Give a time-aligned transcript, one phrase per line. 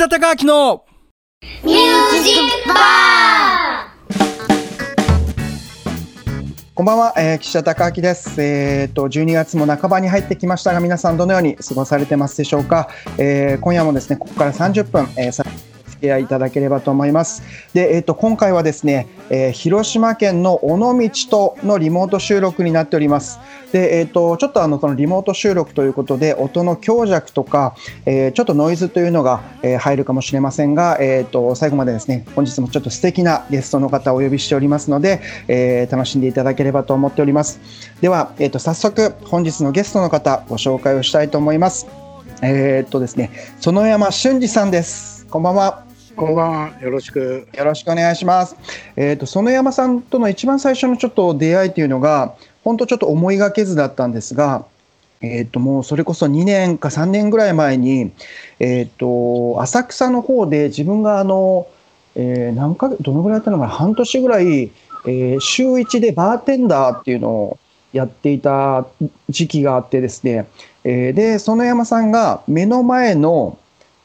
[0.00, 0.84] 田隆明の
[1.62, 3.92] ミュージックバ
[6.74, 8.40] こんばんは、えー、岸田隆明です。
[8.40, 12.88] えっ、と12月も半ばに入ってきましたが、皆さんどのように過ごされてますでしょうか。
[13.18, 15.44] えー今夜もですね、ここから30分、えー、さ
[16.00, 17.42] 付き合いいただければと思います。
[17.74, 23.38] で、えっ、と今回はですね、えー広島県の尾道とのリモート収録になっております。
[23.72, 27.74] で、えっ、とちょっとあのそのリモート収録ということで、音の強弱とか、
[28.06, 37.60] えーちょっとノイズというのが、えー入るかもしれませんが、えっ、と最後までですね、本日もちょっと素敵なゲストの方をお呼びしておりますので、えー楽しんでいただければと思っております。
[38.00, 41.86] では、えっ、と早速本日のゲストの方ご紹介をしたいと思います。
[42.42, 43.30] えっ、とですね、
[43.60, 45.26] 園山俊二さんです。
[45.26, 45.89] こんばんは。
[46.20, 46.80] こんばんは。
[46.82, 47.48] よろしく。
[47.54, 48.54] よろしくお願いします。
[48.94, 54.66] えっ、と園山さんとの一番最初のちょっと出会いというのが本当ちょっと思いがけずだったんですが、
[55.22, 58.12] えっ、ともうそれこそ2年か3年ぐらい前に
[58.58, 61.66] えっ、と浅草の方で自分があの、
[62.14, 67.58] えー何ヶ月どのぐらいやったのかな半年ぐらい、えー週1でバーテンダーっていうのを
[67.94, 68.86] やっていた
[69.30, 70.46] 時期があってですね、
[70.84, 73.56] えーで園山さんが目の前の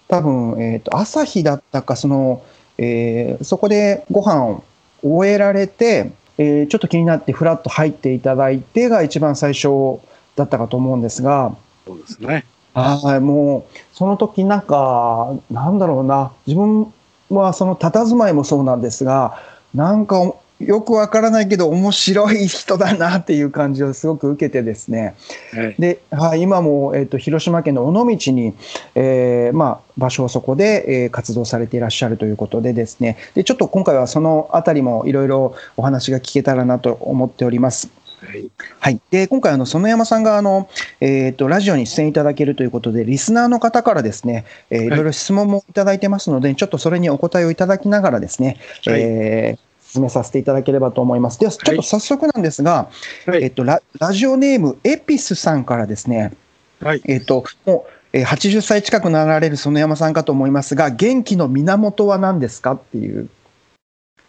[0.08, 2.44] 多分、えー、と朝日だったかその、
[2.78, 4.64] えーそこでご飯を
[5.02, 10.00] 終えられて、えーちょっと気になってフラッと入っていただいてが一番最初
[10.36, 12.46] だったかと思うんですが、そうですね。
[12.74, 16.94] はい、もうその時なんかなんだろうな自分
[17.30, 19.40] はその佇まいもそうなんですが
[19.74, 25.16] なんかよくわからないけど面白い人だなっていう感じをすごく受けてですね
[25.54, 25.76] はい。
[25.78, 28.54] で、はい、今も、えー、と広島県の尾道に、
[28.96, 37.90] えーまあ、場所をそこで、えー活動されていらっしゃるということでですねでちょっと今回はそのあたりもいろいろお話が聞けたらなと思っております。
[38.20, 38.50] はい。
[38.80, 40.70] はい、で今回あの園山さんがあの、
[41.00, 49.66] えー、とラジオに出演いただけるということでリスナーの方からですね、えーいろいろ質問もいただいてますので、ちょっとそれにお答えをいただきながらですね、はいえー
[49.96, 51.40] 進めさせていただければと思います。
[51.40, 52.90] ではちょっと早速なんですが、
[53.26, 56.34] はいえっとララジオネームエピスさんからですね、
[56.82, 57.02] はい。
[57.06, 63.30] えっともう、えー80歳近くなられる園山さんかと思いますが、元気の源は何ですかっていう。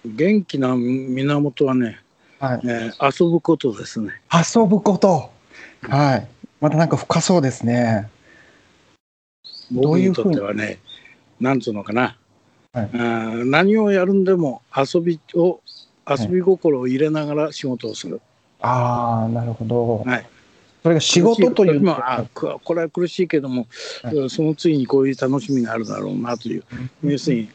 [0.05, 1.99] 元気な源はね、
[2.39, 4.13] はい、えー遊ぶことですね。
[4.33, 5.31] 遊ぶこと。
[5.83, 6.29] はい。
[6.61, 8.09] またなんか深そうですね。
[9.73, 10.35] ど僕にとういうふうに？
[10.37, 10.79] ってはね、
[11.41, 12.17] なんつうのかな。
[12.77, 15.61] はいあー何をやるんでも遊びを
[16.09, 18.21] 遊び心を入れながら仕事をする。
[18.61, 19.99] ああ、なるほど。
[20.05, 20.27] はい。
[20.83, 23.67] それが仕事という苦し時もあくこれは苦しいけども、
[24.03, 26.65] はその次にこういう楽しみがあるだろうなという、
[27.03, 27.49] 要するに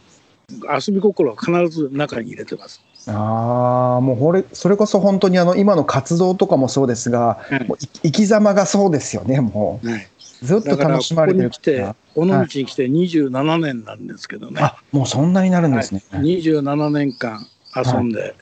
[0.50, 2.82] 遊び心は必ず中に入れてます。
[3.08, 10.08] ああ、もうこれ、それこそ本当にあの今の活動とかもそうですが、はいもうい生き様がそうですよね、もはい、う。
[10.42, 16.04] ずっと楽しまれてるこに来て尾道に来て27年なんですけどね、あ、もうそんなになるんですね。
[16.12, 18.36] はい、27年間遊んで、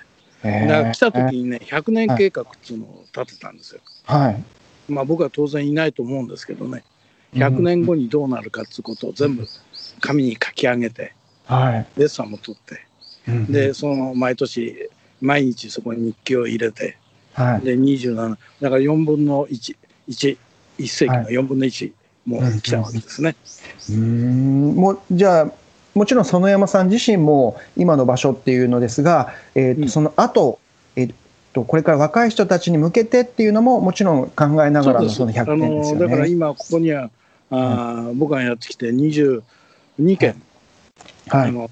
[0.44, 0.68] へー。
[0.68, 3.82] だから来た時にね100年計画っていうのを立てたんですよ。
[4.06, 4.44] はい。
[4.92, 6.84] まあ僕は当然いないと思うんですけどね。
[7.34, 9.46] 100年後にどうなるかっていうことを全部
[10.00, 11.14] 紙に書き上げて
[11.46, 11.88] はい。
[11.98, 12.86] デッサンも取って。
[13.28, 14.90] うんで、その毎年
[15.22, 16.98] 毎日そこに日記を入れて。
[17.34, 17.62] はい。
[17.62, 19.76] で27だから4分の11
[20.10, 20.38] 1
[20.88, 21.92] 世紀の4分の1
[22.26, 23.36] もう来たわけですね。
[23.90, 24.76] うーん。
[24.76, 25.52] もうじゃあ
[25.96, 29.90] もちろん園山さん自身も今の場所っていうのですが、えーとうん。
[29.90, 30.60] その後、
[30.96, 31.14] えー
[31.52, 35.94] とこれから若い人たちに向けてっていうのももちろん考えながらのその100年です。
[35.94, 36.06] よね。
[36.06, 37.10] あのだから今ここには
[37.50, 39.42] あー、僕がやってきて22
[40.18, 40.40] 軒、
[41.28, 41.72] はい、あの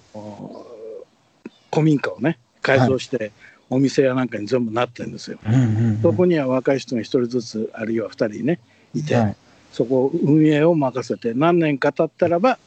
[1.71, 3.31] 古民家をね改造して、
[3.69, 5.37] お店やなんかに全部なってるんですよ。
[5.45, 5.63] うんうんう
[5.99, 6.01] ん。
[6.01, 8.59] そこには若い人が一人ずつあるいは二人ね
[8.99, 9.35] いて、はい。
[9.71, 12.57] そこを運営を任せて何年か経ったらば、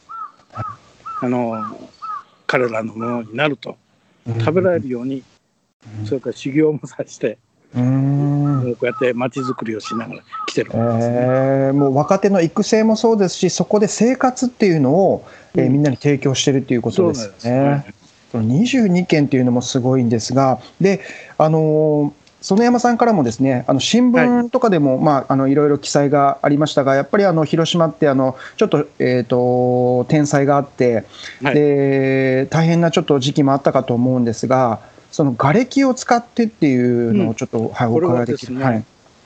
[1.23, 1.57] あの
[2.47, 3.77] 彼らのものになると。
[4.39, 5.23] 食べられるように、
[6.05, 7.39] それから修行もさせて、
[7.75, 8.75] うーん。
[8.75, 10.77] こうやって街づくりをしながら来てるね。
[10.79, 15.73] ーもう若手の育成もそうですしそこで生活っていうのを、えーうん。
[15.73, 17.95] みんなに提供してるっていうことですよそうなんね。
[18.33, 21.01] その22件っていうのもすごいんですが、で、
[21.39, 31.05] あのー園山さんからもですね、あの新聞とかでも、まあ、あのいろいろ記載がありましたが、やっぱりあの広島ってあのちょっと,、えー、と天災があって、
[31.43, 31.55] はい。
[31.55, 38.55] で大変なちょっと時期もあったかと思うんですが、その瓦礫を使ってっていうのをちょっと、はい、お伺いできる。
[38.55, 38.85] ですねはい。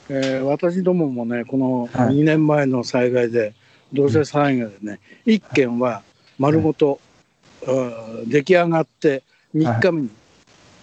[0.09, 2.15] えー私どももねこのはい。
[2.15, 3.53] 2年前の災害で
[3.93, 6.03] 同性災害でね1軒は
[6.37, 9.23] 丸ごと、うん出来上がって
[9.55, 10.09] 3日目に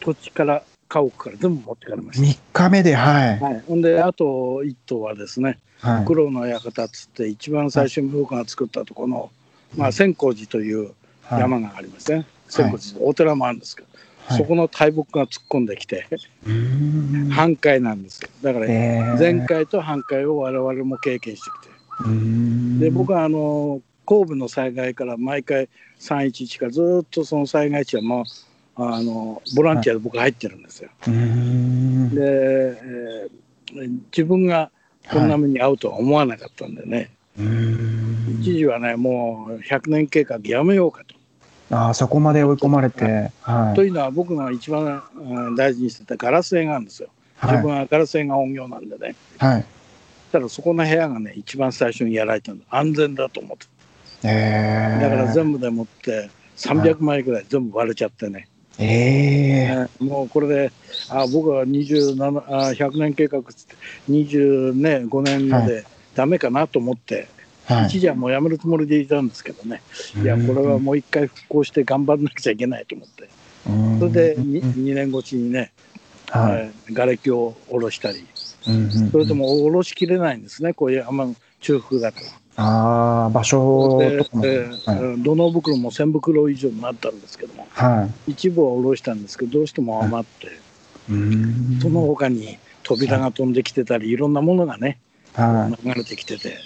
[0.00, 3.38] 土地から家屋から全部持ってかれまし3日目で、はい。
[3.38, 3.44] た。
[3.46, 4.24] はい、ほんであと
[4.62, 9.30] 1棟はですねはい黒の館っつって一番最初に僕が作ったところの、
[9.76, 10.92] まあ、千光寺という
[11.22, 12.26] はい山がありますね。
[12.48, 16.06] 仙骨寺お寺もあるんですけど、はいそこの大木が突っ込んできて、
[17.30, 18.28] 半壊なんですよ。
[18.40, 22.84] だから、えー前回と半壊を我々も経験してきて。
[22.84, 25.68] で、僕はあの、神戸の災害から毎回
[25.98, 28.24] 311からずっとその災害地はもう、
[28.90, 30.90] あの、ボランティアで僕入ってるんですよ。
[31.06, 33.42] うーんで、えー
[34.14, 34.70] 自分が
[35.10, 41.74] こんな目に遭うとは思わなかったんでね、うーん一時はね、もう100年計画やめようかと。
[41.74, 47.08] ああそこまで追い込まれて、はいというのは僕が一番うん大事にしてたガラス絵があるんですよ。
[47.42, 49.14] 自分はいはガラス絵が本業なんでね。
[49.38, 49.64] はい
[50.32, 52.60] ただそこの部屋がね、一番最初にやられたの。
[52.70, 53.66] 安全だと思って。
[54.28, 58.48] えー、だから全部でもって300枚ぐらい全部割れちゃってね。
[58.78, 60.72] えーねもうこれで、
[61.08, 63.76] あ僕は27あ100年計画っつって
[64.10, 65.84] 25年まで
[66.14, 67.28] ダメかなと思って、
[67.66, 67.86] はい。
[67.86, 69.82] 一時はもうやめるつもりでいたんですけどね。
[70.20, 73.28] いや、これはもう一回復興して頑張らなくちゃいけないと思って。
[73.68, 73.98] うん。
[73.98, 74.52] それでうん。
[74.52, 75.72] 2, 年越しにね、
[76.28, 76.72] はい。
[76.88, 78.26] えー瓦礫を下ろしたり、
[79.10, 82.18] それでも下ろしきれないんですね、こういう山の中腹だと。
[82.56, 84.98] ああ場所で、とかも、えはい。
[84.98, 88.32] ー土の袋も1000袋以上になったんですけども、はい。
[88.32, 90.48] 一部は下ろしたんですけど、どうしても余って、
[91.08, 91.80] うーん。
[91.80, 94.16] その他に扉が飛んできてたり、い。
[94.16, 94.98] ろんなものがね、
[95.34, 96.58] は流れてきてて、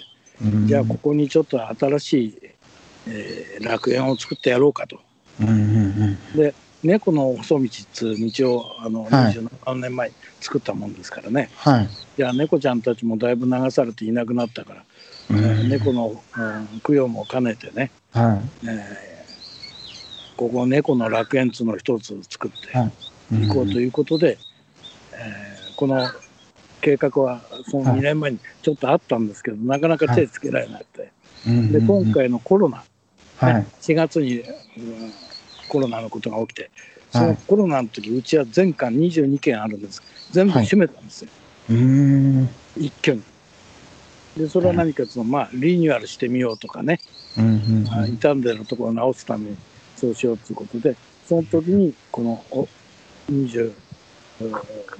[0.65, 2.39] じゃあここにちょっと新しい、
[3.07, 4.99] えー楽園を作ってやろうかと。
[5.41, 9.33] うんうんうん猫の細道っていう道をあのはい。
[9.33, 11.49] 27年前に作ったもんですからね。
[11.57, 11.89] はい。
[12.17, 14.83] じゃあ猫ちゃんたちもだいぶ流されていなくなったから、
[15.31, 15.37] うん。
[15.39, 18.67] えー猫の、うん供養も兼ねてね、はい。
[18.67, 22.91] えーここ猫の楽園つの一つ作っては
[23.31, 23.43] い。
[23.43, 24.37] いこうということで、
[25.13, 26.07] えーこの
[26.81, 27.99] 計画はそのはい。
[27.99, 31.11] 2年前にちょっとあったんですけど、なかなか手つけられなくて、
[31.47, 32.83] うんで今回のコロナ、
[33.37, 33.65] はい。
[33.81, 35.13] 4月に、うん
[35.67, 36.69] コロナのことが起きて、
[37.11, 37.27] そはい。
[37.29, 40.01] のコロナの時うちは全館22件あるんです。
[40.31, 41.29] 全部閉めたんですよ、
[41.69, 42.49] うーん。
[42.77, 43.23] 一挙に。
[44.37, 46.99] でそれは何かその、まあ、リニューアルしてみようとかね、
[47.37, 49.57] うんうんあ傷んでるところを直すために
[49.95, 52.67] そうしようということで、その時にこのお
[53.31, 53.73] 20、
[54.41, 54.51] うん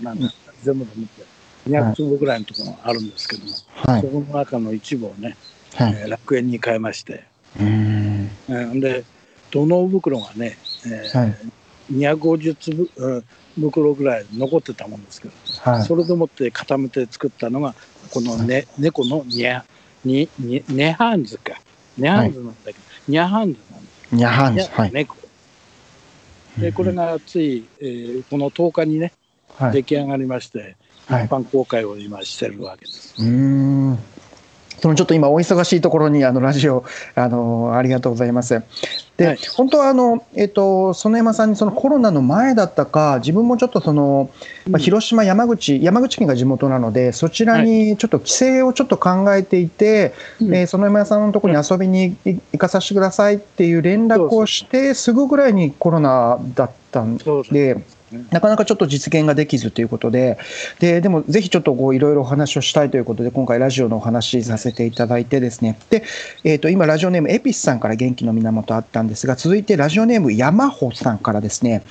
[0.04, 0.32] なんだ
[0.64, 1.22] 全部で見て
[1.68, 3.52] 200坪ぐらいのところがあるんですけども、
[3.86, 4.02] はい。
[4.02, 5.38] そこの中の一部をね、
[5.76, 5.94] はい。
[5.94, 7.24] えー楽園に変えまして、
[7.60, 8.30] うーん。
[8.50, 9.04] えーで
[9.52, 11.36] 土の袋がね、えーはい
[11.90, 13.24] 250粒うん
[13.60, 15.34] 袋ぐらい残ってたもんですけど、
[15.72, 15.84] はい。
[15.84, 17.74] それでもって固めて作ったのが
[18.12, 19.64] この、ね、猫のニャ
[20.06, 21.54] ニニネハンズか。
[21.98, 22.78] ネハンズなんだけど、
[23.08, 24.92] ニャハンズなんだにゃはんニャはい。
[24.94, 25.16] 猫。
[26.60, 29.12] でこれがつい、えーこの10日にね
[29.58, 29.72] はい。
[29.74, 30.76] 出来上がりまして、
[31.08, 31.26] はい。
[31.26, 33.16] 一般公開を今してるわけです。
[33.18, 34.00] うーん
[34.80, 36.84] そのちょっと今お忙しいところにあのラジオ
[37.16, 38.62] あのありがとうございます。
[39.18, 39.38] で、はい。
[39.56, 44.30] 本当はあのえっ、と園山さんにそのコロナの前だったか自分もちょっとその、
[44.70, 50.56] まあ、広島山口山口県が地元なのでそちらにちょっと帰省をちょっと考えていて、うん。
[50.56, 57.78] えー園山さんのところに遊びに行行かさせてくださいっていう連絡をしてすぐぐらいにコロナだったんで。
[58.32, 60.38] なかなかちょっと実現ができずということで、
[60.80, 66.04] ででもぜひちょっといろいろお話をしたいということで、今回、ラジオのお話させていただいてですね、で
[66.44, 71.84] えー、と今、ラジオネーム、エピスさんから元気の源あったんですが、続いてラジオネーム、山穂さんからですね、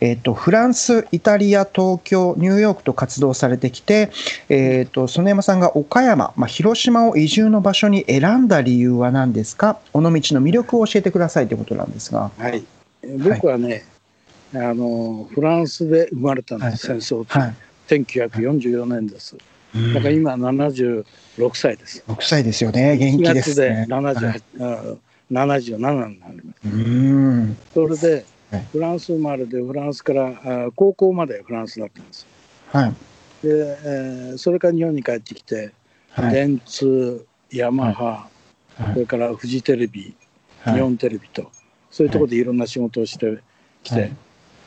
[0.00, 4.10] えー、とフランス、イタリア、東京、ニューヨークと活動されてきて、
[4.48, 12.30] えー、と園山さんが岡山、まあ、広島を移住の場所に選んだ理由は何ですか、尾道の魅力を教えてくださいということなんですが。
[12.38, 12.64] はい、
[13.18, 13.84] 僕はね、
[14.54, 17.00] あのフランスで生まれたんです、はい。
[17.02, 17.54] 戦争中、はい。
[17.88, 19.36] 1944年です。
[19.94, 21.04] だから今76
[21.54, 22.02] 歳です。
[22.08, 23.86] 6歳ですよね、元4気で月ですね。
[23.88, 24.96] 78、あ
[25.30, 25.76] 77
[26.08, 26.58] になります。
[26.64, 27.56] うーん。
[27.74, 28.64] それではい。
[28.72, 32.26] フランス生まれでフランスからあ高校までフランスだったんです。
[32.72, 32.94] はい。
[33.42, 33.48] で、
[33.84, 35.72] えーそれから日本に帰ってきて、
[36.12, 36.32] はい。
[36.32, 38.92] 電通、ヤマハ、はい。
[38.94, 40.14] それからフジテレビ、
[40.62, 40.74] はい。
[40.74, 41.50] 日本テレビと、
[41.90, 43.38] そういうところでいろんな仕事をして
[43.82, 44.16] きて、はい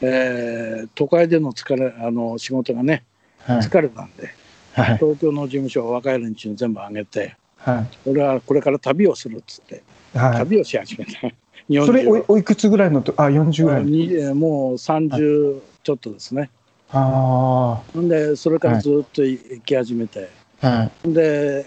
[0.01, 3.03] えー都会での疲れあの仕事がね、
[3.45, 3.57] はい。
[3.59, 4.33] 疲れたんで、
[4.73, 4.97] はい。
[4.97, 8.09] 東京の事務所を若い連中に全部あげて、はい。
[8.09, 10.37] 俺はこれから旅をするっつって、はい。
[10.37, 11.11] 旅をし始めた。
[11.85, 16.49] それおいくつぐらいのとあ40ぐらいのにえーもう30ちょっとですね。
[16.91, 20.29] あほんで、それからずっと行き始めて、
[20.61, 21.13] あはい。
[21.13, 21.65] で、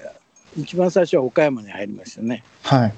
[0.57, 2.43] 一番最初は岡山に入りましたね。
[2.63, 2.93] はい。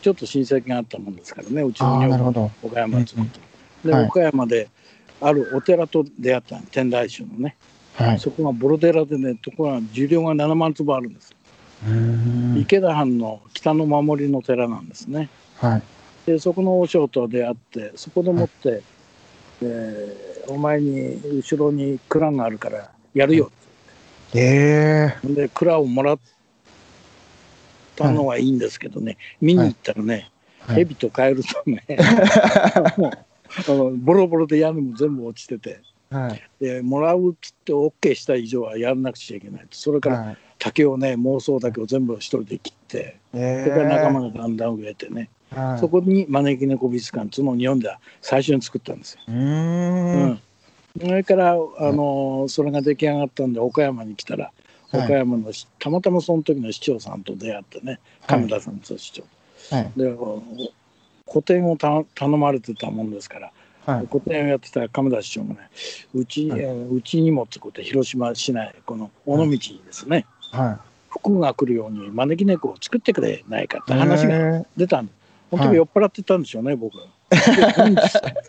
[0.00, 2.50] ちょっと親戚があったもんですからね、うちのああ女房。
[2.62, 3.14] 岡山と。
[3.84, 4.04] で、はい。
[4.04, 4.68] 岡山で
[5.20, 7.56] あるお寺と出会ったの天台宗のね。
[7.94, 8.18] はい。
[8.18, 11.34] そこがボロ寺でね、ところが寿量が7万坪あるんです。
[12.58, 15.28] 池田藩の北の守りの寺なんですね。
[15.56, 15.82] はい。
[16.26, 18.82] でそこの和尚と出会ってそこでもって、
[19.62, 23.52] えーお前に後ろに蔵があるからやるよ。
[24.34, 26.18] ええで蔵をもらっ
[27.94, 30.76] たのはいいんですけどね、見に行ったらね、はい。
[30.76, 31.84] 蛇とカエルとね
[32.96, 33.10] もう
[33.56, 35.80] あのボロボロで屋根も全部落ちてて。
[36.10, 36.42] はい。
[36.60, 39.68] でもらうっつって OK した以上はやらなくちゃいけないと。
[39.70, 40.36] それからはい。
[40.58, 45.78] 竹をね妄想竹を全部一人で切ってえそれから仲間えがだんだん増えてね、はい。
[45.78, 49.20] そこに招き猫美術館っていうのを日本では最初に作ったんですよ。
[49.28, 50.24] うん。
[50.32, 50.40] ん。
[51.00, 51.56] それから、あ
[51.92, 54.52] のそれが出来上がったんで岡山に来たら
[54.90, 55.04] はい。
[55.04, 59.22] 岡山のし、たまたまその時の市長さんと出会ってね亀田さんと市長、
[59.74, 59.92] はい。
[59.96, 60.12] で
[61.30, 63.52] 個展をた頼まれてたもんですから
[63.86, 64.06] はい。
[64.08, 65.70] 個展をやってた亀田市長がね
[66.12, 69.56] うち,、はいえーうちにもってことで広島市内この尾道に
[69.86, 73.84] ですね、は服が来るように招き猫を作ってくれないかっい。
[73.86, 75.12] て話がえ出たんで、
[75.50, 77.06] そのはい時酔っ払ってたんでしょうね、僕は。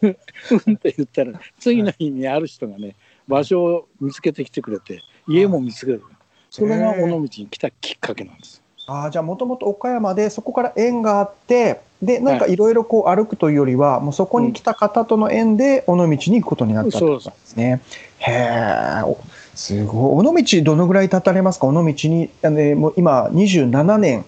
[0.01, 0.17] で
[0.65, 2.95] うんって言ったら、次の日にある人がね、
[3.27, 6.03] 場所を見つけてきてくれて、家も見つける。
[6.49, 8.60] それが尾道に来たきっかけなんです。
[8.91, 17.81] ああ、じゃあもともと岡山でそこから縁があって、で、なんかいろいろこう歩くというよりは、もうそこに来た方との縁で尾道に行くことになったんですね。
[18.19, 19.17] へえ、お
[19.55, 20.27] すごい。
[20.27, 21.67] 尾道どのぐらい経たれますか？
[21.67, 24.25] 尾道に、あのねもう今27年。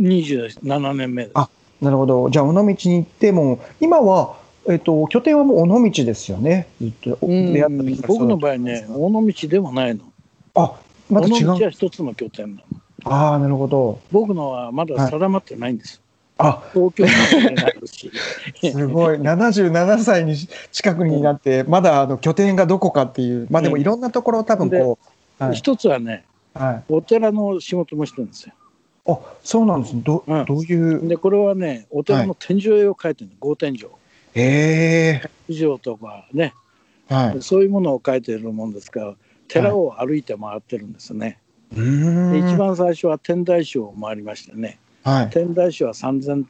[0.00, 1.32] 27年目です。
[1.34, 1.48] あ
[1.82, 2.30] なるほど。
[2.30, 4.36] じゃあ尾道に行っても、今は、
[4.66, 6.68] えっと、拠点はもう尾道ですよね。
[6.80, 10.04] ずっとうん出会った僕の場合ね、尾道ではないの。
[10.54, 10.72] あ、
[11.10, 11.62] また違尾道う。
[11.64, 12.83] は一つの拠点なの。
[13.04, 14.00] ああ、なるほど。
[14.10, 16.00] 僕のはまだ定まってないんです。
[16.38, 18.10] あ、東京にもあるし。
[18.60, 19.16] すごい。
[19.18, 20.36] 77歳に
[20.72, 24.98] 近くになって、まだあの拠点がどこかっていう、まあでもうんいろんなところを多分こ
[25.40, 25.54] う、はい。
[25.54, 26.92] 一つはね、はい。
[26.92, 28.54] お寺の仕事もしてるんですよ。
[29.06, 30.02] あ、そうなんですね。
[30.04, 31.06] ど、うんどういう？
[31.08, 33.86] で、これはね、お寺の天井絵を描いてるの、豪天井。
[34.34, 36.54] ええ以上とかね、
[37.08, 37.42] はい。
[37.42, 39.14] そういうものを書いているもんですから、
[39.46, 41.38] 寺を歩いて回ってるんですね。
[41.72, 45.30] で一番最初は天台宗を回りましてね、はい。
[45.30, 46.44] 天台宗は3000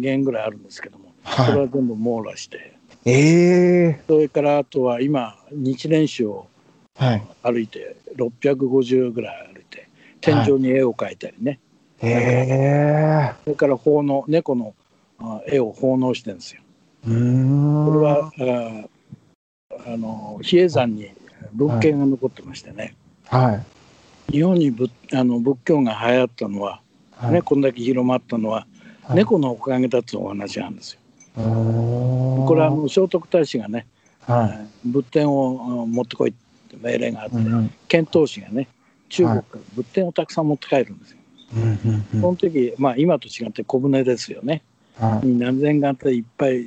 [0.00, 2.74] 軒ぐらいあるんですけども、それはは全部網羅して、
[3.04, 3.10] い。
[3.10, 6.46] ええそれからあとは今、日蓮宗を
[6.96, 7.22] はい。
[7.42, 9.88] 歩いて、650ぐらい歩いて、
[10.20, 11.58] 天井に絵を描いたりね、
[12.02, 14.74] ええそれから奉納、猫の
[15.18, 16.62] あ絵を奉納してるんですよ。
[17.06, 17.84] うーん。
[17.86, 21.10] これは、ああの比叡山に
[21.52, 22.94] 文献が残ってましてね、
[23.28, 23.64] はい。
[24.30, 26.80] 日本に仏あの仏教が流行ったのは、
[27.16, 27.32] はい。
[27.32, 28.66] ね、こんだけ広まったのは、はい
[29.12, 31.00] 猫のおかげだというお話なんですよ。
[31.34, 33.88] これはあの聖徳太子がね、
[34.24, 34.46] は
[34.84, 34.88] い。
[34.88, 36.32] 仏典をあ持ってこいっ
[36.70, 38.68] て命令があって、うんうん遣唐使がね
[39.08, 41.16] 中国から仏典をたくさん持って帰るんですよ。
[41.56, 44.62] うんうんうんその時、まあ、今と違って小舟ですよね。
[44.96, 46.64] はい何千貫っていっぱい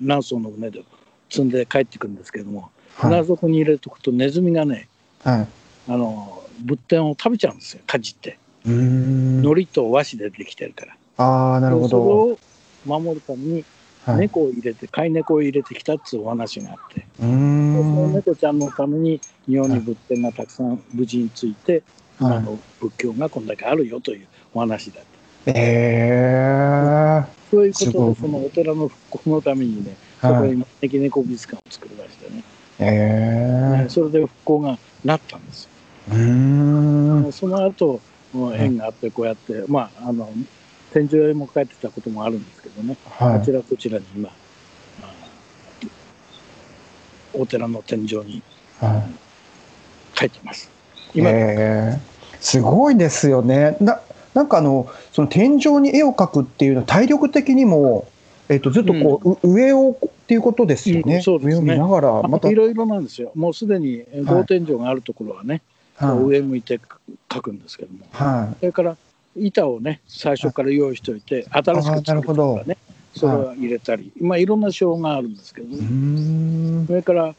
[0.00, 0.82] 何艘の船で
[1.30, 4.88] 積んで帰ってくるんですけども、はい船底に入れておくとネズミがね
[5.22, 5.48] はい。
[5.86, 6.23] あの
[6.60, 8.38] 仏典を食べちゃうんですよかじって。
[8.66, 10.96] 海苔と和紙でできてるから。
[11.18, 12.08] ああ、なるほでそれど。
[12.08, 12.38] を
[12.86, 13.64] 守るために
[14.06, 14.18] はい。
[14.18, 18.12] 猫を入れて飼い猫を入れてきたっていうお話があって、そのん。
[18.12, 25.04] 猫ちゃんのために日本に仏典がたくさん無事について、はいあの仏教がこんだけあるよというお話だっ
[25.46, 25.50] た。
[25.50, 32.42] ええそういうことでそのお寺の復興のためにね、そこに招き猫美術館を作り出してね、
[32.78, 35.70] ええそれで復興がなったんですよ。
[36.10, 37.32] うーん。
[37.32, 38.00] その後
[38.34, 40.28] 縁があってこうやって、まああの
[40.92, 43.52] 天井絵も描いてたこともあるんですけどね、はいあち。
[43.52, 44.32] らこちらに今、あ
[47.32, 48.42] お寺の天井に
[48.80, 49.06] は
[50.14, 50.18] い。
[50.18, 50.70] 描いてます。
[51.14, 53.76] 今、えーすごいですよね。
[53.80, 54.00] な
[54.34, 58.06] なんかあのその天井に絵を描くっていうのは体力的にも、
[58.50, 61.16] えっとずっとこう、う上をっていうことですよね。
[61.16, 63.32] うんそうですね上を見ながらまた、いろいろなんですよ。
[63.34, 65.62] もうすでに豪天井があるところはね、はい
[66.00, 66.80] 上向いて
[67.28, 68.96] 描くんですけども、はそれから
[69.36, 71.20] 板をね、最初から用意しておい。
[71.20, 72.54] て、新しく作るほど。
[72.54, 72.76] からね、
[73.14, 75.84] それを入れたり、まあいろんな手法があるんですけどね。
[75.84, 76.86] ん。
[76.86, 77.34] それから、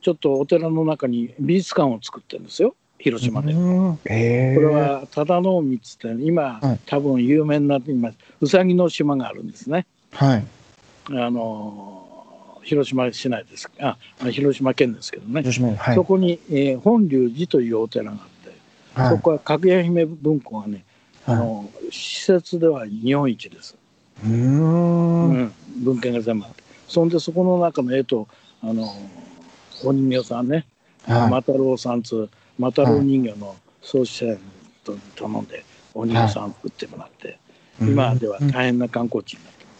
[0.00, 3.52] ちょっとお寺の中に美術館を作ってるんですよ、広島で。
[3.52, 3.98] うん。
[4.06, 4.54] えー。
[4.54, 6.80] これは忠能光って今、はい。
[6.86, 8.18] 多分有名になっています。
[8.40, 9.86] うさぎの島があるんですね。
[10.12, 10.44] はい。
[11.10, 12.05] あの
[12.66, 13.70] 広島市内です。
[13.80, 13.96] あ
[14.30, 15.42] 広島県ですけどね、
[15.76, 15.94] はい。
[15.94, 16.02] そ。
[16.02, 19.08] こに、えー本龍寺というお寺があって、はい。
[19.10, 20.84] そこはかぐや姫文庫がね、
[21.26, 21.40] あはい。
[21.40, 23.76] の施設では日本一です、
[24.24, 24.30] うー。
[24.30, 25.42] うん。
[25.44, 25.52] ん
[25.84, 26.64] 文献が全部あって。
[26.88, 28.26] そんでそこの中の絵と
[28.62, 28.92] あの
[29.84, 30.66] お人形さんね。
[31.06, 31.30] はい。
[31.30, 34.36] マタロウさんつマタロウ人形の創始者
[34.82, 37.38] と頼んでお人形さん作ってもらって、
[37.80, 39.70] 今では大変な観光地になってま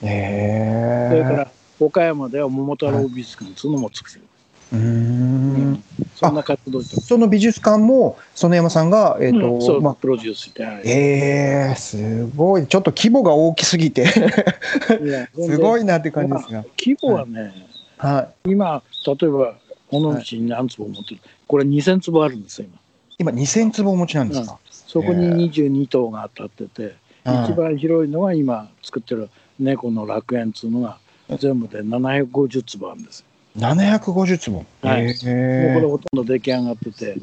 [0.00, 0.06] す。
[0.06, 1.08] へえ。
[1.08, 4.24] それから岡山では桃太郎美術館っていうのも作ってる、
[4.72, 5.84] うーん。
[6.14, 9.60] そんな活動その美術館も園山さんがえっ、と、うん。
[9.60, 9.94] そう、まあ。
[9.94, 10.82] プロデュースして、はい。
[10.84, 12.66] ええすごい。
[12.68, 14.06] ちょっと規模が大きすぎて。
[14.06, 16.64] すごいいなって感じですが。
[16.78, 17.52] 規模はね、
[17.98, 18.50] はい。
[18.50, 19.54] 今例えば
[19.90, 22.78] 尾道に何坪持ってる、これ2000坪あるんですよ今。
[23.18, 24.58] 今2000坪お持ちなんですか？
[24.70, 27.52] そこに22棟が当たってて、はい。
[27.52, 29.28] 一番広いのは今作ってる
[29.58, 30.98] 猫の楽園っていうのが
[31.38, 33.20] 全部で750坪あるんです。
[33.20, 33.26] よ
[33.56, 34.66] 750坪。
[34.82, 35.16] はい。
[35.24, 37.16] へもうこれほとんど出来上がってて、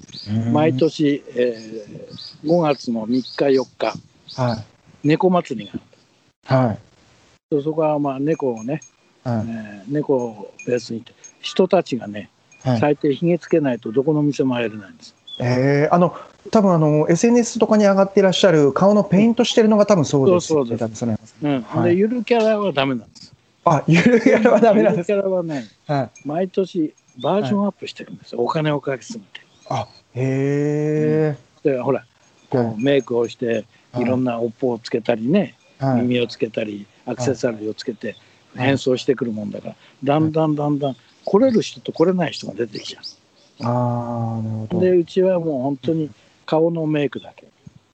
[0.51, 3.93] 毎年、えー5月の3日4日
[4.41, 4.55] は
[5.03, 5.07] い。
[5.07, 5.73] 猫祭りが
[6.49, 6.67] ある。
[6.67, 6.79] はい。
[7.55, 8.81] でそこはまあ猫をね、
[9.23, 9.45] はい。
[9.47, 11.03] えー猫をベースに
[11.41, 12.29] 人たちがね、
[12.63, 12.79] はい。
[12.79, 15.15] 最低ひげつけないとどこの店も入れないんです。
[15.39, 16.15] えー、あの
[16.51, 20.53] 多分あの SNS とかに上がっていらっしゃる顔のペイントしてるのが多分そうです。
[20.53, 20.69] よね。
[20.69, 21.61] そうそう多分それうん。
[21.61, 21.91] はい。
[21.91, 23.20] でゆるキャラはダメなんです
[23.63, 25.11] あゆるキャラはダメなんです。
[25.11, 26.27] ゆるキャラはねはい。
[26.27, 32.05] 毎年バージョンアップしてるんですよ、お金をかけすぎてあへでほら
[32.49, 33.65] こう、はいメイクをして
[33.95, 34.01] え。
[34.01, 36.01] いろんなおっぽをつけたりね、はい。
[36.03, 38.15] 耳をつけたりアクセサリーをつけて
[38.55, 43.01] はい変装してくるもんだから、だんだんだんだん来れる人と来れない人が出てきちゃ
[43.63, 44.77] ああなるほど。
[44.79, 46.09] うでうちはもう本当に
[46.45, 47.47] 顔のメイクだけ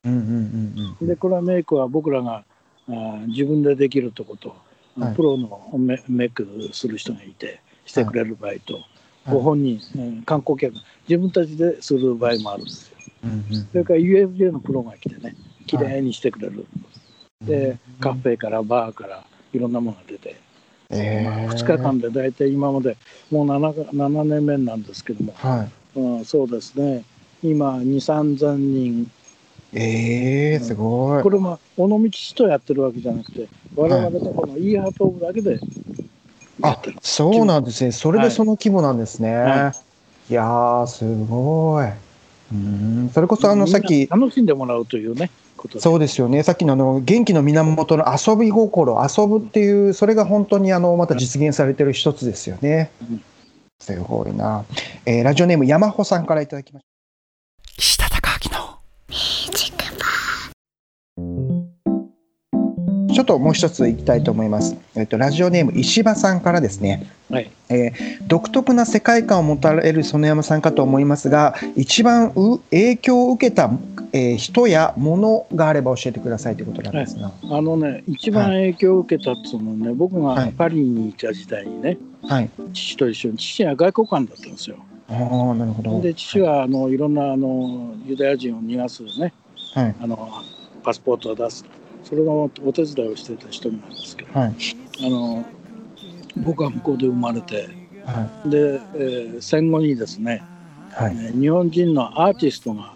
[0.05, 1.07] うんうんうんうん。
[1.07, 2.43] でこれはメイクは僕らが
[2.87, 4.55] あー自分でできるとこと、
[4.97, 5.15] はい。
[5.15, 8.83] プロのメメイクする人がいてしてくれる場合と、はい。
[9.29, 10.73] ご本人、うん観光客
[11.07, 12.97] 自分たちでする場合もあるんですよ。
[13.71, 15.35] それから UFJ のプロが来てね
[15.65, 16.65] 綺麗にしてくれる、
[17.45, 19.23] でカフェからバーから
[19.53, 20.35] いろんなものが出て、
[20.89, 22.97] えまあー、2日間で大体今まで
[23.29, 25.99] もう 7, 7年目なんですけども、はい。
[25.99, 27.03] うん、そうですね。
[27.43, 29.11] 今2 3 0人
[29.73, 31.29] ええー、すごいこ。
[31.29, 35.59] れも尾道市とやってるわけじゃなくて我々のこのイーハート部だけでや
[36.61, 37.91] あってる、そうなんですね。
[37.91, 39.73] それでその規模なんですね。、は
[40.29, 41.87] いやー、すごい。
[42.51, 45.29] うん、それこそあのさっき、楽しんでもらうというね
[45.79, 46.43] そうですよね。
[46.43, 53.23] さっきのあの元気の源の遊び心、遊ぶっていう、それが本当にあのまた実現されてる一つですよねうん。
[53.79, 54.65] すごいな。
[55.05, 56.96] えーラジオネーム山穂さんからいただきまし石
[63.17, 64.77] ちょっともう一ついきたいと思います。
[64.93, 67.09] えっとラジオネーム石場さんからですね。
[67.31, 67.49] はい。
[67.67, 73.71] えー独特な世界観を持たれる園山さんかと思いますが一番う影響を受けた、
[74.13, 80.45] えー人や物があれば教えてくださいということなんですが、あのね一番影響を受けたっつうのはね、僕はい。
[80.45, 84.77] がパリにいた時代にねはい、父と一緒に父は外交官だったんですよ。
[85.09, 86.01] ああなるほど。
[86.01, 89.33] で父はあのいろんなあのユダヤ人を逃がすね
[89.73, 89.95] はい。
[90.01, 90.29] あの
[90.83, 91.65] パスポートを出す
[92.07, 94.55] それのお手伝いをしてた人なんですけどはい。
[95.05, 95.45] あの
[96.37, 97.67] 僕は向こうで生まれて
[98.05, 100.43] はで、えー戦後にですね、
[100.91, 101.15] いはい。
[101.17, 102.93] えー日本人のアーティストが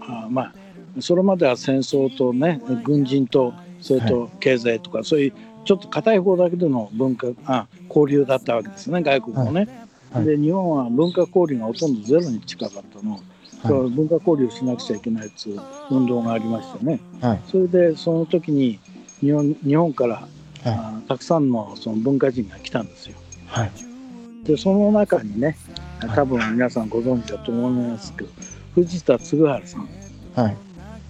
[0.00, 0.54] あまあ
[1.00, 5.32] それまでは戦争とね軍人とそれと経済とか、そういう
[5.64, 9.68] ちょっと片い方だけでの文化あ交流だったわけですね外国もね。
[10.12, 10.24] はい。
[10.24, 13.20] で日本は文化交流がほとんどゼロに近かったの、
[13.62, 17.00] そう文化交流しなくちゃいけないっていう運動がありましてね。
[17.20, 17.40] はい。
[17.50, 18.78] それでその時に
[19.20, 20.28] 日本日本から、はい。
[20.64, 23.16] あたくさんのその文化人が来たんですよ。
[23.46, 23.70] はい。
[24.44, 25.56] でその中にね
[26.00, 26.10] はい。
[26.10, 28.30] 多分皆さんご存知だと思いますけど
[28.74, 29.88] 藤田嗣治さん。
[30.34, 30.56] はい。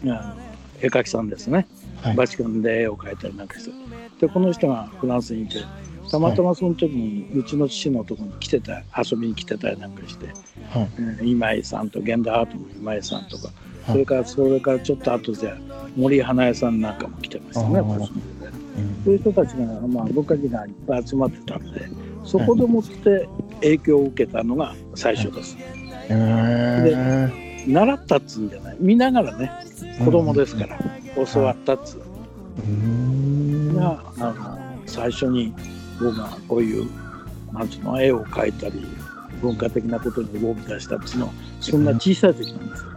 [0.04, 0.36] あの
[0.80, 1.66] 絵描きさんですね、
[2.02, 2.16] はい。
[2.16, 3.72] バチカンで絵を描いたりなんかして。
[4.20, 5.58] でこの人がフランスにいて
[6.10, 10.32] たまたまその時にうちの父のところに来てた遊びに来てたりなんかして、は
[10.82, 10.90] い。
[10.98, 13.54] うん今井さんと現代アートの今井さんとか、はい。
[13.92, 15.52] それからそれからちょっと後で
[15.96, 17.84] 森花江さんなんかも来てましたねあー。
[17.84, 19.04] 私のでうん。
[19.04, 21.88] そういう人たちが、まあ、文化人がいっぱい集まってたんで
[22.24, 23.28] そこでもって
[23.60, 25.56] 影響を受けたのが最初です。
[26.08, 27.46] えー。
[27.72, 28.76] 習ったっつうんじゃない。
[28.78, 29.50] 見ながらね
[30.04, 30.78] 子供ですから
[31.26, 32.02] 教わったっつう
[32.64, 35.52] うんのが、あの最初に
[36.00, 36.88] 僕がこういう
[37.52, 38.86] なんつうの絵を描いたり
[39.40, 42.90] 文化的なことに動き出したっつうのそんな小さい時なんですよ。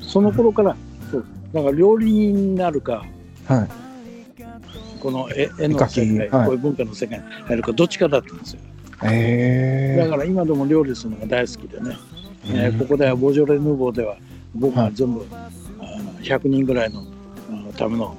[0.00, 0.76] その頃から
[1.10, 3.04] そうだから料理人になるか
[3.46, 3.82] はい。
[5.00, 6.46] この絵絵の世界、はい。
[6.46, 8.60] こういう文化の世界に入るかどっちかだったんですよ。
[9.04, 10.02] えー。
[10.04, 11.96] だから今でも料理するのが大好きでね、
[12.46, 14.16] えーここではボジョレ・ヌーボーでは
[14.54, 17.04] 僕が全部、あの100人ぐらいの
[17.76, 18.16] ための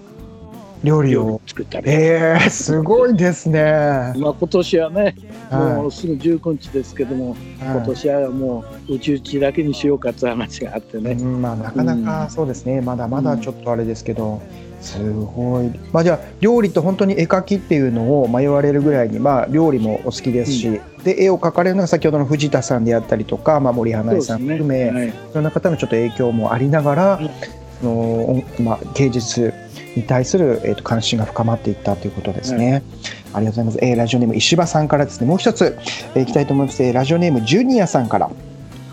[0.84, 1.24] 料理を。
[1.24, 3.62] を作ったり、えー、すごいですね。
[4.18, 5.16] まあ、今年はね、
[5.52, 7.64] もはうすぐ19日ですけども、い。
[7.64, 14.42] 今年はもううちうちだけにしようかって話があってね、うんまあなかなかそうですね、まだまだちょっとあれですけど、
[14.82, 15.72] すごい。
[15.94, 25.08] まあじゃあ料理と本当に絵描きっていうのを迷われるぐらいにまあ料理もお好きですし、で絵を描かれるのが先ほどの藤田さんであったりとか、まあ森花江さん含め、はい。
[25.08, 27.30] いろんな方のちょっと影響もありながら、うん。
[27.80, 29.54] そのまあ芸術
[29.96, 32.84] に対するえっ、と関心が深まっていったということですね。
[33.34, 33.86] ありがとうございます。
[33.86, 35.78] えーラジオネーム石破さんからですね、もう一つ、
[36.16, 36.84] えーいきたいと思います。
[36.84, 38.30] えーラジオネームジュニアさんから。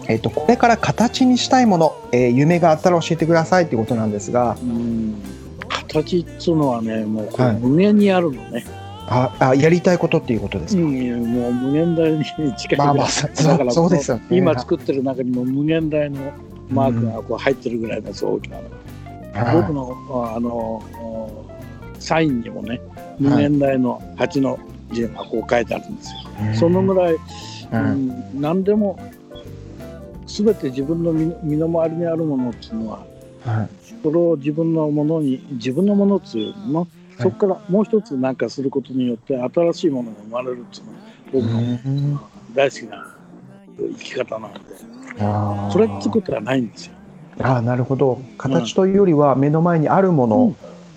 [0.09, 5.15] えっ、とこれから形にしたいもの、えー夢があったら教えてくださいということなんですが、うん
[5.69, 8.65] 形っつうのはねもうこうはい無限にあるのね、
[9.09, 10.83] ああやりたいことっていうことですか？
[10.83, 12.25] うん、もう無限大に
[12.57, 16.33] 近いまあまあそだからそうですよね今作ってる中にも無限大の
[16.71, 18.73] マークがこう入ってるぐらいの大きなの、はい
[19.53, 20.83] 僕のあの
[21.99, 22.81] サインにもね
[23.19, 24.59] 無限大の8の
[24.93, 27.17] 字がこう書いてあるんですよ、そのぐらい、
[27.73, 27.95] うんう
[28.39, 28.99] ん、何でも
[30.27, 33.05] 全て自分の身身の回りにあるものっていうのは
[33.45, 33.69] はい。
[34.03, 36.87] それを自分のものに自分のものっていうの
[37.19, 40.99] そこからもう一つ何かすることによって新しいものが生まれるっていうのは
[41.33, 42.21] 僕のうん。
[42.55, 43.15] 大好きな
[43.79, 44.61] 生き方なので。
[45.73, 46.95] それっつうことはないんですよ。
[47.43, 48.21] あーなるほど。
[48.39, 50.57] 形というよりは目の前にあるもの、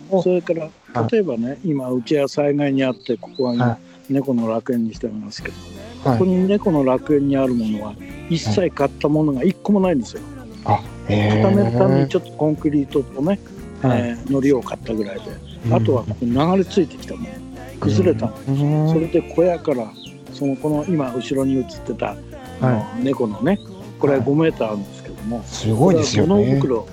[0.09, 0.21] お。
[0.21, 0.73] それからはい
[1.11, 3.77] 例えばね今うちは災害にあってここは今、は
[4.09, 5.55] 猫の楽園にしてますけど、
[6.09, 6.19] はい。
[6.19, 7.95] ここに猫の楽園にあるものは
[8.29, 10.21] 一切買ったものが一個もないんですよ。
[10.65, 13.39] あへ固めるためにえちょっとコンクリートとね、
[13.81, 14.01] はい。
[14.01, 15.21] えー糊を買ったぐらいで、
[15.73, 17.29] あとはここに流れ着いてきたもの
[17.79, 18.27] 崩れた。
[18.27, 18.93] もの、うん。
[18.93, 19.91] それで小屋から
[20.33, 22.15] そのこの今後ろに映ってた、
[22.61, 23.57] あの猫のね
[23.99, 24.21] これはい。
[24.21, 26.45] 5メーターあるんですも、すごいですよね。
[26.45, 26.83] 土の袋は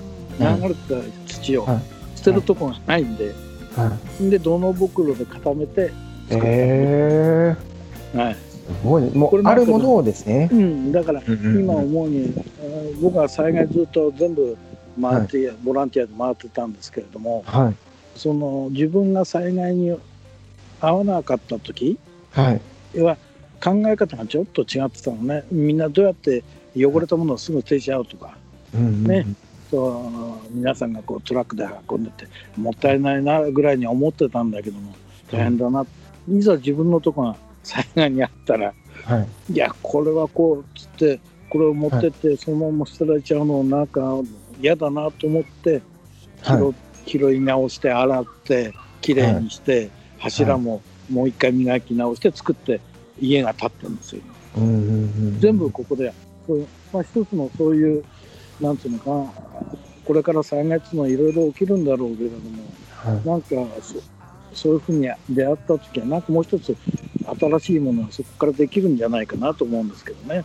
[0.57, 1.81] い流れた土をはい。
[2.15, 3.33] 捨てるとこがないんで、
[3.75, 5.91] はで土の袋で固めて、
[6.29, 7.55] い、へ
[8.13, 8.35] えはい。
[8.35, 8.39] す
[8.83, 10.49] ごいもうあるものをですね。
[10.51, 14.55] うん、だから今今思うに、えー僕は災害ずっと全部
[15.01, 17.75] 回って、ボランティアで回ってたんですけれどもはい。
[18.15, 19.97] その自分が災害に
[20.81, 21.97] 遭わなかった時
[22.31, 22.51] は
[22.93, 22.99] い。
[22.99, 23.17] は
[23.63, 25.43] 考え方がちょっと違ってたのね。
[25.51, 26.43] みんなどうやって
[26.75, 28.37] 汚れたものをすぐ捨てちゃうとか。
[28.73, 29.25] うんね。
[29.69, 34.93] そう皆さんがこうトラックで運んでてもったいないなぐらいに思ってたんだけども
[35.31, 35.85] 大変だな、
[36.29, 38.73] いざ自分のとこが災害にあったら
[39.05, 39.53] はい。
[39.53, 44.01] いやこれはこうっつってこれを持ってってそのまま捨てられちゃうのなんか
[44.61, 45.81] 嫌だなと思って
[46.43, 47.09] 拾,、はい。
[47.09, 52.79] 拾い直して洗ってきれいにして、柱ももう一回磨き直して作って
[53.19, 54.21] 家が建ってるんですよ。
[54.57, 54.75] うんうんう
[55.31, 55.39] ん。
[55.39, 56.13] 全部ここで
[56.47, 56.57] そう。
[56.57, 58.03] いう、まあ、一つのそういう
[58.59, 59.33] なんていうのかな。
[60.05, 63.27] これから災害っていうのはいろいろ起きるんだろうけれどもはい。
[63.27, 63.95] なんかそ
[64.53, 66.75] そういうふうに出会った時はなんかもう一つ
[67.39, 70.43] 新しいものがそこからできるんじゃないかなと思うんですけどね。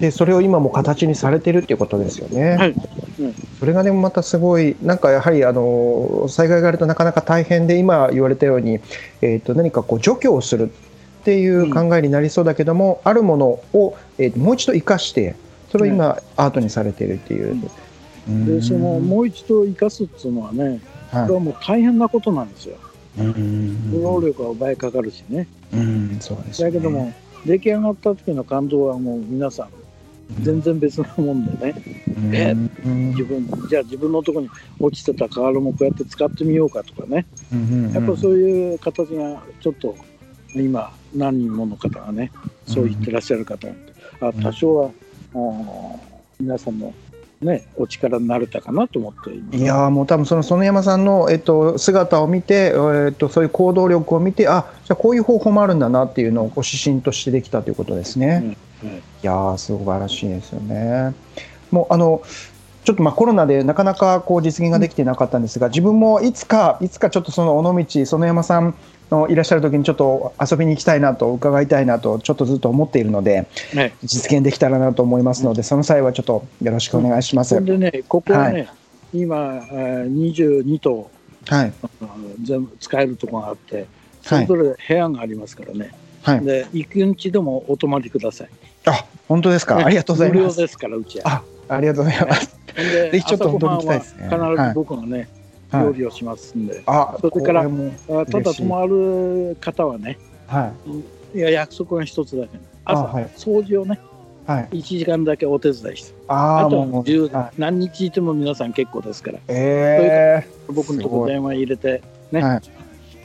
[0.00, 2.56] でそれを今も形にされてるっていうことですよね。
[2.56, 2.74] はい。
[3.58, 8.80] それがでもまたすごいなんかやはりあの災害があるとなかなか大変で今言われたように、
[9.20, 10.72] えー、と何かこう除去をする
[11.20, 15.36] っていう考えになりそうだけども、あるものを、えーともう一度生かして
[15.70, 17.56] それを今、アートにされているっていう。
[18.28, 18.46] うん。
[18.46, 20.80] でそのもう一度生かすっていうのはね
[21.10, 21.26] はい。
[21.26, 22.76] これはもう大変なことなんですよ。
[23.18, 25.46] うん労力は倍かかるしね。
[25.72, 26.70] うんそうですね。
[26.70, 27.12] だけども
[27.44, 29.68] 出来上がった時の感動はもう皆さん
[30.42, 31.82] 全然別なもんでね。
[32.08, 32.34] うん。
[32.34, 32.52] え
[32.84, 37.26] うん自分じゃあ自分のとこに落ちてた瓦もこうやって使ってみようかとかね。
[37.52, 37.92] うん。
[37.92, 39.96] やっぱそういう形がちょっと
[40.54, 42.32] 今何人もの方がね
[42.66, 43.68] そう言ってらっしゃる方
[44.20, 44.90] あ多少は
[45.34, 45.98] あー
[46.40, 46.92] 皆さんの
[47.40, 58.40] ねお力になれたかなと思っていやーもう多分その園山さんの、えっと、姿を見て、えっと、そういう行動力を見てあじゃあこういう方法もあるんだなっていうのをこう指針としてできたということですね。
[58.42, 58.48] うん。
[58.48, 58.56] はい
[59.22, 61.14] いやー素晴らしいですよね。
[61.70, 62.22] もうあの
[62.84, 68.74] ちょっとまあコロナでなかなかこう実現ができてなかったんですが、自分もいつかいつかちょっとその尾道園山さん
[69.10, 77.54] のいらっしゃる時にちょっと遊びに行きたいなと伺いたいなとちょっとずっと思っているのでね実現できたらなと思いますので、その際はちょっとよろしくお願いします。
[77.54, 78.68] そんでねここはね、
[79.12, 81.10] 今えー22棟
[81.46, 81.72] はい
[82.42, 83.86] 全部使えるところがあって
[84.22, 86.44] それぞれ部屋がありますからね、はい。
[86.44, 88.48] で行くんちでもお泊まりください
[88.86, 89.76] あ本当ですか。
[89.76, 90.58] ねありがとうござい無料ます。
[90.58, 91.42] ですからうちはあ
[91.74, 92.59] ありがとうございます。
[92.74, 95.28] でちょっとは必ず僕がね、
[95.70, 95.84] はい。
[95.84, 100.72] 料理をしますんで、あそれからこもあただ泊まる方はねは
[101.34, 101.38] い。
[101.38, 103.24] いや約束が一つだけ朝、あはい。
[103.36, 104.00] 掃除をね
[104.46, 104.68] はい。
[104.78, 106.14] 1時間だけお手伝いして。
[106.28, 107.60] ああとはあもう10はい。
[107.60, 109.38] 何日いても皆さん結構ですから。
[109.48, 112.02] え僕のとこ電話入れて
[112.32, 112.60] えね、はい。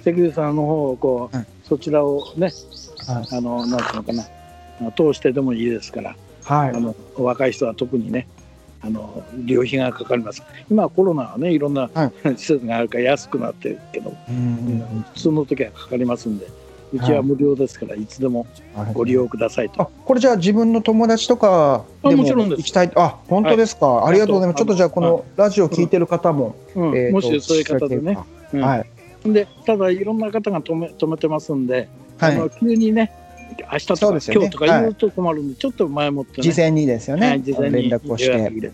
[0.04, 1.46] 関口さんの方をこう、はい。
[1.64, 2.52] そちらをね
[3.08, 3.38] はい。
[3.38, 4.24] あのなんていうのかな。
[4.92, 6.16] 通してでもいいですから。
[6.44, 6.70] はい。
[6.70, 8.28] あの若い人は特にね
[8.86, 10.44] あの旅費がかかります。
[10.70, 16.48] 今はコロナはねいろんな、は施設があるから安くなってるけど、うん普通の時はかかりますんで
[16.94, 18.46] うちは無料ですから、い、つでも
[18.94, 19.82] ご利用くださいと。
[19.82, 24.58] あこれじゃあ自分の友達とかでも行きたいあ本当ですか、ありがとうございます。
[24.60, 28.20] ちょっとじゃあこはのラジオ聞いてる方も、うんえーともしそういう方でね、
[28.54, 28.62] うん。
[28.62, 28.86] はい。
[29.26, 32.36] でただいろんな方が止め止めてますんで、はい。
[32.36, 33.12] あの急にね
[33.72, 34.20] 明日とか、ね。
[34.28, 36.52] 今日とか言うと困るんで、ちょっと前もってね。
[36.52, 38.72] 事前にですよね、はい、事前に連絡をして。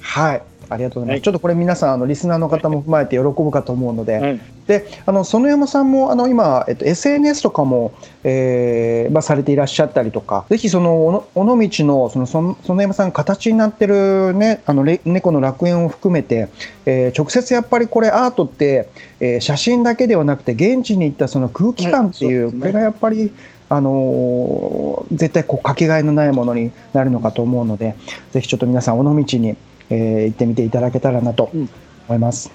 [0.00, 0.42] はい。
[0.68, 1.22] ありがとうございます、はい。
[1.22, 4.40] ちょっとこれ皆さんあのリスナーの方も踏まえて喜ぶかと思うので、はい。
[4.66, 16.48] であの園山さんもあの今、えっと、SNS とかも、えーまあ、されていらっしゃったりとかぜひその尾道のそのその園山さんが形になってる、ね、あのれ猫の楽園を含めて、
[16.84, 18.88] えー直接やっぱりこれアートって、
[19.20, 22.50] えー写真だけではなくて現地に行ったその空気感っていう,、はい。
[22.50, 22.60] そうね。
[22.60, 23.32] これがやっぱり
[23.68, 27.96] あのー絶対こうかけがえのないものになるのかと思うので
[28.32, 29.56] ぜひちょっと皆さん尾道に、
[29.90, 31.68] えー行ってみていただけたらなとうん。
[32.08, 32.50] 思います。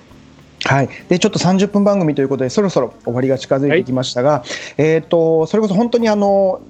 [0.63, 4.43] はい、でちょっと30分番組ということでそろそろ終わりが近づいてきましたが、
[4.77, 6.61] えー、とそれこそ本当にあの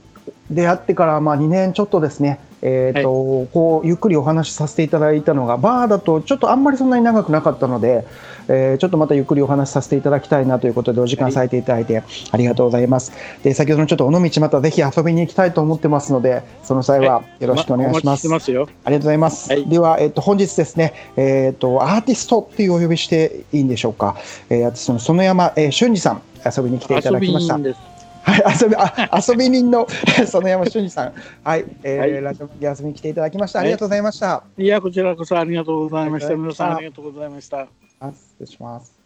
[0.50, 8.06] 出会ってからまあ2年ちょっとですね、えーとこうゆっくりお話しさせていただいたのがバーだとちょっとあんまりそんなに長くなかったので、
[8.48, 13.12] えーちょっとまたゆっくりお話しさせていただきたいなということでお時間割いていただいてありがとうございます。
[13.44, 18.08] で先ほどのちょっと尾道またぜひ遊びに行きたいと思ってますのでその際はよろしくお願いします。
[18.08, 18.68] お待ちしてますよ。
[18.84, 19.52] ありがとうございます。
[19.52, 24.16] はいでは、えっと、本日ですね、えっと、アーティストっていうお呼びしていいんでしょうか？
[24.50, 27.70] えー、アーティストの園山、えー、俊二さん、遊びに来ていた遊だきましたび人。
[27.70, 27.80] です。
[28.24, 31.14] はい、遊び、あ、遊び人の 園山俊二さん。
[31.44, 33.60] はい、えーはいラジオに遊びに来ていただきました。
[33.60, 34.44] ありがとうございました。
[34.58, 35.38] いや、こちらこそ。
[35.38, 37.68] ありがとうございました皆さんありがとうございました。
[38.04, 39.00] あ失礼します。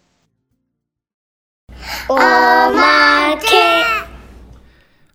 [2.07, 4.04] おまけ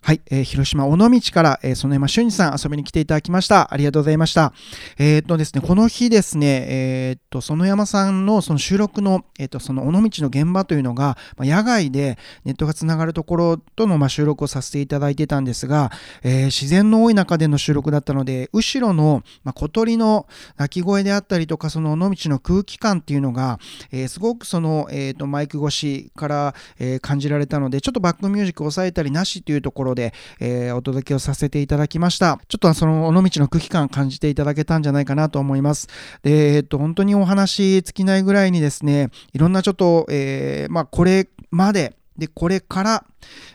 [0.03, 3.73] はい、えー広島尾道から、えー、園山俊二さん遊びに来ていただきました。
[3.73, 4.55] ありがとうございました。
[4.99, 23.59] えーっとですね、この日ですね、えーっと、園山さんのその収録の、えーっと、その尾道の現場というのが、まあ、野外でネットがつながるところとの、まあ、収録をさせていただいてたんですが、えー自然の多い中での収録だったので、後ろの、まあ、小鳥の鳴き声であったりとか、その尾道の空気感っていうのが、
[23.93, 32.39] えーすごくその、えーっと、マイク越しから、えー感じられたので、ちょっとバックミュージックを抑えたりなしというところで、えーお届けをさせていただきました。
[32.49, 35.89] ちょっとその尾道の空気感感じていただけたんじゃないかなと思います。
[36.23, 43.05] で、えっと、本当にお話尽きないぐらいにですね、いろんなちょっと、えーまあ、これまで、で、これから、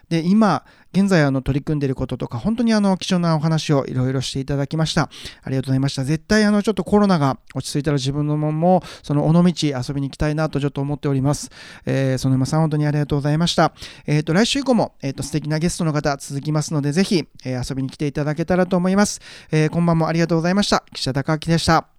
[0.09, 5.09] で、今、現在あの取り組んでいることとか、本当にあの貴重なお話をいろいろしていただきました。
[5.43, 6.05] ありがとうございました。
[6.05, 11.51] 絶対あのちょっとコロナが落ち着いたら自分のももその尾道遊びに行きたいなとちょっと思っております。
[11.85, 13.73] えー、園山さん本当にありがとうございました。
[14.07, 19.19] えっ、と、来週以降も、えっ、と、素敵なゲストの方続きますので、ぜひ、えー遊びに来ていただけたらと思います。
[19.51, 20.85] えー今晩もありがとうございました。
[20.93, 21.94] 岸田隆明でした。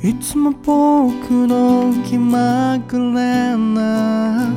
[0.00, 4.54] いつも僕の気まぐれな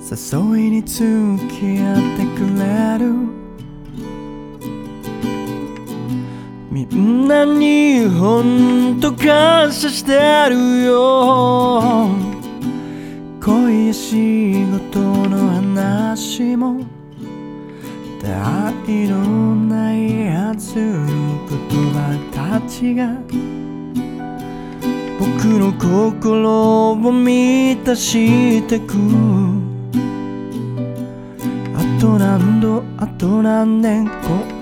[0.00, 1.04] 誘いに付
[1.48, 3.12] き合ってくれる。
[6.70, 10.14] みんなにほんと感謝して
[10.48, 12.08] るよ。
[13.44, 16.80] 恋や仕事の話も
[18.22, 21.06] 態のないやつの
[21.46, 23.57] 言葉たちが
[25.48, 28.94] の心を満たしてく。
[31.74, 34.12] あと何度あと何年こ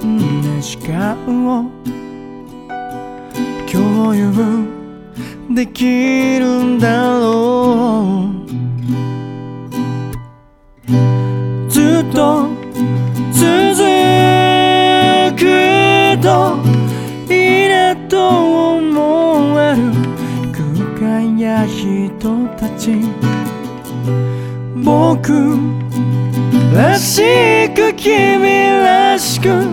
[0.06, 1.70] んな時間を。
[3.66, 4.32] 共有
[5.50, 8.30] できるんだろ
[10.86, 10.90] う。
[11.68, 12.48] ずっと
[13.32, 13.44] 続
[15.36, 15.40] く
[16.22, 16.58] と
[17.28, 17.34] い
[17.66, 18.75] いなと思える空間
[21.46, 22.90] や人たち。
[24.84, 25.58] 僕
[26.74, 27.22] らし
[27.70, 29.64] く君らしく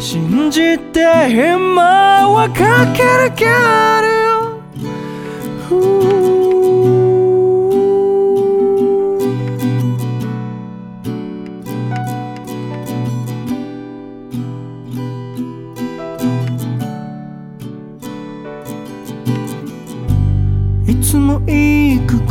[0.00, 1.00] 信じて
[1.30, 3.50] 今はかけるける
[4.28, 4.33] よ。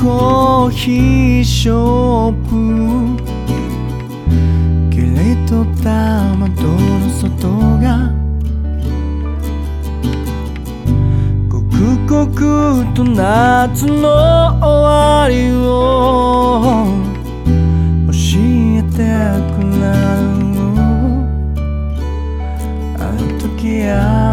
[0.03, 2.51] コーヒーショップ。
[4.93, 5.07] けれ
[5.47, 7.47] どた窓の外
[7.79, 8.11] が。
[11.47, 11.71] ごく
[12.05, 15.71] ごくと夏の終わりを。
[18.11, 18.97] 教えて
[19.55, 19.81] くな
[20.19, 20.23] る。
[22.99, 24.32] あの時あ